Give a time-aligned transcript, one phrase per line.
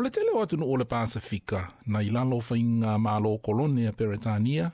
[0.00, 4.70] O le tele o atu o le Pasifika, na i lalo whainga mālo kolonia Peretania,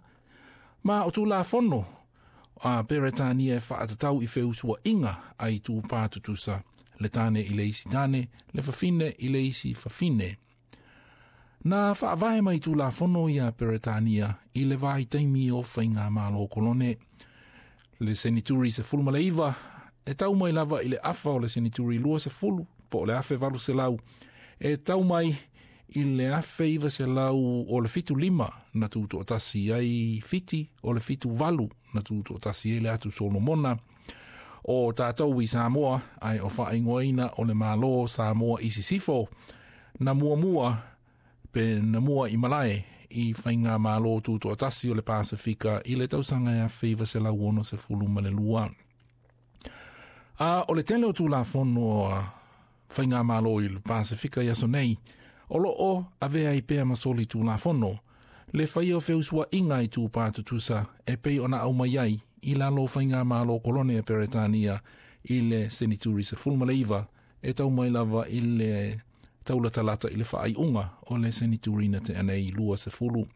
[0.86, 1.80] ma o tū la fono,
[2.62, 6.60] a Peretania e whaatatau i whewsua inga ai tu pātutusa,
[7.00, 7.88] le tāne i le isi
[8.54, 10.36] le whafine i le isi whafine.
[11.64, 16.06] Nā whaavae mai tū la fono i a Peretania i le vai teimi o whainga
[16.08, 16.96] mālo kolone.
[17.98, 19.50] Le senituri se fulma le iwa,
[20.06, 23.18] e tau mai lava i le afa o le senituri lua se fulu, po le
[23.18, 23.98] afe varu se lau,
[24.60, 25.36] e tau mai
[25.88, 28.48] i le afeiva se lau o le fitu lima
[28.80, 33.10] na tūtu atasi ai fiti o le fitu valu na tūtu atasi ai le atu
[33.12, 33.74] solomona
[34.64, 39.26] o tātou i Samoa ai o whaingoina o le malo Samoa i Sisifo
[40.00, 40.72] na mua mua
[41.52, 42.80] pe na mua i malae
[43.16, 47.20] i whainga mālo tūtu atasi o le Pasifika i le tausanga ia e feiva se
[47.22, 48.66] lau ono se fulu male lua.
[50.42, 51.84] A o le tele o tū la fono
[52.92, 54.96] fai ngā mālo i le Pasifika i aso nei,
[55.48, 57.94] o lo o a vea i pēa masoli tū ngā whono,
[58.52, 62.54] le fai o feusua inga i tū pātutusa e pei ona au mai ai i
[62.54, 64.78] la lo fai ngā mālo kolone e Peretania
[65.30, 67.04] i le senituri se fulmaleiva
[67.42, 68.72] e tau mai lava i le
[69.46, 73.26] taula talata i le whaai unga o le senituri na te anei lua se fulu.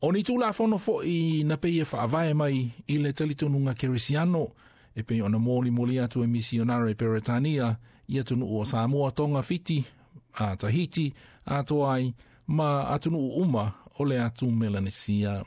[0.00, 3.74] O ni tū la whono fo i na pei e whaavae mai i le talitonunga
[3.74, 4.46] keresiano,
[4.96, 7.74] e pei ona moli moli atu e misionara e Peretania
[8.08, 9.84] i atunu o Samoa tonga fiti
[10.34, 11.14] a Tahiti
[11.46, 12.14] a toai
[12.46, 15.44] ma atunu o uma o le atu Melanesia.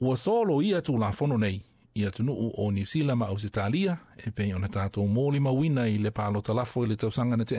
[0.00, 1.62] Ua solo i atu la fono nei
[1.94, 6.10] i atunu o New Zealand ma Ausitalia e pei ona tātou moli mawina i le
[6.10, 7.58] palo talafo i le tausanga na te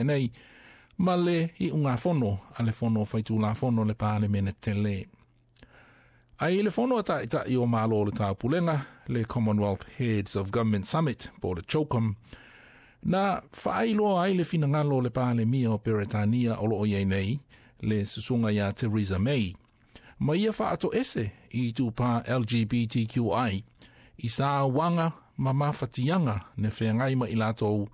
[0.98, 4.74] ma le i unga fono a le fono faitu la fono le pale mene te
[4.74, 5.06] lea.
[6.42, 10.50] Ai le fono ata ita i o malo o le tāpulenga le Commonwealth Heads of
[10.50, 12.16] Government Summit po le Chokum.
[13.04, 17.38] Na whaailo ai le fina ngalo le pāle mia o Peretania o lo oie nei
[17.82, 19.54] le susunga ia Theresa May.
[20.18, 23.62] Ma ia whaato ese i tū pā LGBTQI
[24.26, 27.86] i sā wanga ma mawhatianga ne whiangai ma i lātou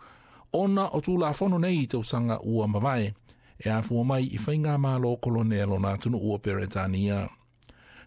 [0.53, 3.13] ona o tū la fono nei i tau sanga ua mawae
[3.59, 7.15] e a fua mai i whainga malo kolonelo na tunu ua Peretania.
[7.19, 7.38] Peretania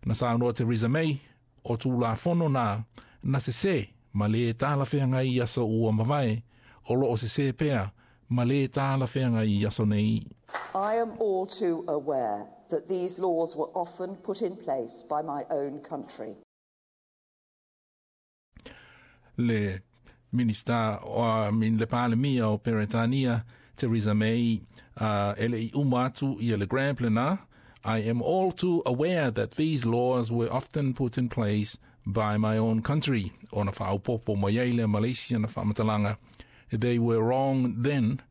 [0.06, 1.22] na sa no te Reza May
[1.63, 2.81] o tū la fono na
[3.23, 6.41] na se se ma le ta la fea ngai yaso ua mawai
[6.89, 7.81] o lo o se se pea
[8.35, 10.25] ma le ta la fea ngai yaso nei.
[10.88, 15.41] I am all too aware that these laws were often put in place by my
[15.50, 16.34] own country.
[19.38, 19.79] Le
[20.31, 23.44] minister o min le parlemia o Peretania
[23.78, 24.61] Theresa May
[25.00, 27.40] uh, ele i umatu i le Grand plena,
[27.84, 32.56] I am all too aware that these laws were often put in place by my
[32.58, 36.18] own country, ona whaaupopo mo iaile Malaysia na whamatalanga.
[36.72, 38.22] They were wrong then,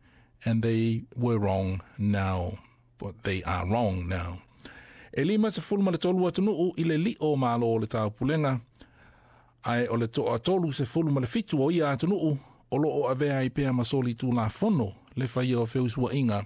[0.45, 2.59] and they were wrong now.
[2.99, 4.39] But they are wrong now.
[5.19, 8.61] E lima se fulu male tolu atunuu i le li o malo o le taupulenga.
[9.65, 12.39] Ai o le toa tolu se fulu male fitu o ia atunuu
[12.71, 16.45] o loo avea i pēa masoli tū la fono le whaia o feusua inga.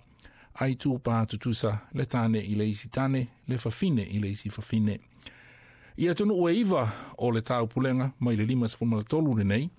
[0.54, 4.50] ai tu pa tutusa le tane i le isi tane, le fafine i le isi
[4.50, 4.98] fafine.
[5.98, 6.88] Ia tunu ua iwa
[7.18, 8.76] o le tau pulenga mai le lima sa
[9.08, 9.70] tolu le nei,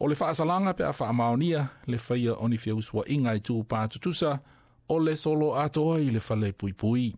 [0.00, 3.64] o le whaasalanga pe a wha maonia le whaia o ni whiausua inga i tu
[3.64, 4.38] pa tutusa
[4.88, 7.14] o le solo atoa i le whale pui pui.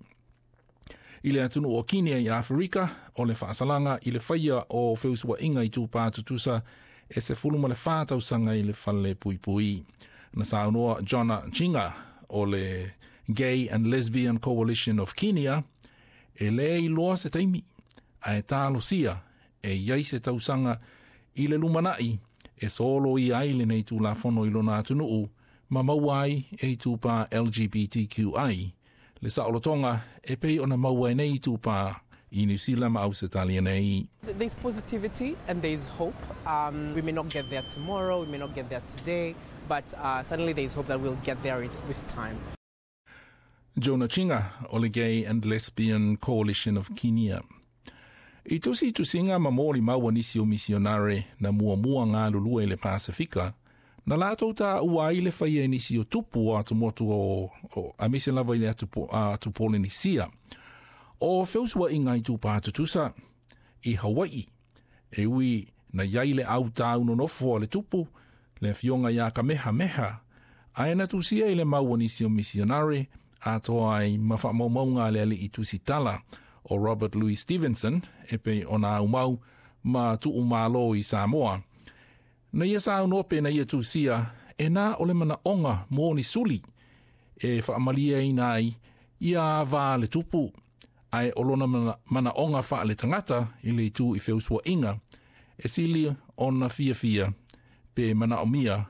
[1.24, 5.38] I le atunu o Kinia i Afrika, o le whaasalanga i le whaia o feusua
[5.40, 6.62] inga i tu pa tutusa
[7.08, 9.82] e se fulu ma le whātausanga i le whale pui pui.
[10.36, 11.90] Na saunoa, Jona Chinga,
[12.28, 12.92] o le
[13.28, 15.64] Gay and Lesbian Coalition of Kenya
[16.34, 17.62] e le i loa se taimi
[18.22, 19.16] a e tālo sia
[19.62, 20.78] e iei se tausanga
[21.36, 22.18] i le lumanai
[22.56, 25.28] e solo i aile nei tū la fono i lona atunuu
[25.70, 28.72] ma mauai e i tūpā LGBTQI.
[29.20, 31.78] Le saolo tonga e pei ona mauai nei i tūpā
[32.38, 34.06] i New Zealand ma ausetalia nei.
[34.22, 36.14] There's positivity and there's hope.
[36.46, 39.34] Um, we may not get there tomorrow, we may not get there today,
[39.68, 42.38] but uh, certainly there is hope that we'll get there with time.
[43.78, 47.42] Jonah Chinga o Gay and Lesbian Coalition of Kenya.
[48.50, 52.66] I tosi tusinga ma mōri maua nisi o misionare na mua mua ngā lulua i
[52.66, 53.52] le Pasifika,
[54.06, 57.92] na lātou tā ua i le whaia i nisi o tupu a tumotu o, o
[57.98, 60.28] a mese lava i le atupo, a
[61.20, 63.10] O whiusua i ngai tūpā tutusa,
[63.88, 64.44] i Hawaii,
[65.10, 68.06] e ui na iai le au tāu no nofo le tupu,
[68.60, 70.20] le fionga ia ka meha meha,
[70.74, 73.06] ae na tusia i le maua nisi o missionary,
[73.40, 75.80] a toa ai mawhamaumaunga le ali i tusi
[76.68, 79.38] o Robert Louis Stevenson, e pe o nga umau,
[79.84, 81.60] ma tu umalo i Samoa.
[82.52, 86.60] Na ia sa au na ia tusia, e na ole mana onga mōni suli,
[87.40, 88.74] e whaamalia i nai,
[89.20, 90.50] ia vā le tupu,
[91.12, 94.98] ai olona mana, mana onga wha le tangata, i le tu i feusua inga,
[95.58, 97.32] e sili ona fia fia
[97.96, 98.84] pe mana o mia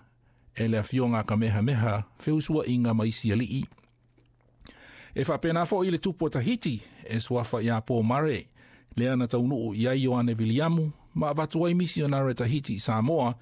[0.56, 3.64] e le fionga ka meha meha feusua inga mai si alii.
[5.14, 8.46] E wha pena fo i le tupo tahiti e swafa i a po mare
[8.96, 13.34] le ana taunu i a Ioane Viliamu ma vatuai misi o nare tahiti i Samoa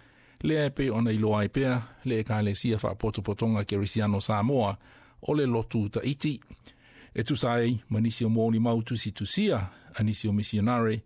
[0.42, 3.22] le e pe ona i loa i pea le e ka le sia wha potu
[3.22, 4.76] potonga ke risiano Samoa
[5.24, 6.38] o le lotu tahiti.
[7.16, 11.02] E tu sai manisi o mōni mautu si tu sia anisi o misionare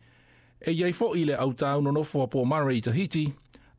[0.61, 3.33] e iai fo i le au tau no nofua po mare i tahiti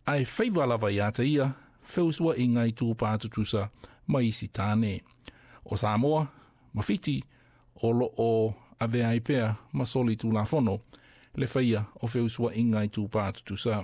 [0.09, 1.45] ai feiva lava ia te ia,
[1.93, 3.67] feus wa ingai tū pātutusa
[4.09, 4.95] mai isi tāne.
[5.65, 6.23] O Samoa,
[6.73, 7.19] ma fiti,
[7.85, 8.29] o lo o
[8.81, 10.43] a vea i pēa ma soli tū la
[11.39, 13.83] le feia o feus i ingai tū pātutusa.